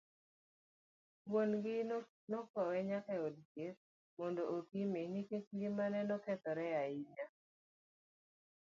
[1.31, 1.75] Wuon gi
[2.31, 3.81] nokowe nyaka od thieth,
[4.17, 7.25] mondo opime nikech ng'imane nokethore ahinya.